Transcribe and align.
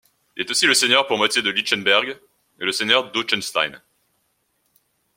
Il 0.35 0.41
est 0.41 0.49
aussi 0.49 0.65
le 0.65 0.73
seigneur 0.73 1.05
pour 1.05 1.19
moitié 1.19 1.43
de 1.43 1.51
Lichtenberg, 1.51 2.19
et 2.59 2.65
le 2.65 2.71
seigneur 2.71 3.11
d'Ochsenstein. 3.11 3.79